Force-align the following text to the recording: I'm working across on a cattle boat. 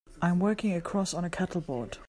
I'm 0.19 0.39
working 0.39 0.73
across 0.73 1.13
on 1.13 1.25
a 1.25 1.29
cattle 1.29 1.61
boat. 1.61 1.99